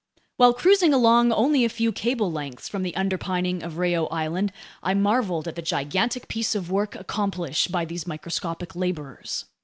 [0.37, 4.95] While cruising along only a few cable lengths from the underpinning of Reao Island, I
[4.95, 9.45] marveled at the gigantic piece of work accomplished by these microscopic laborers.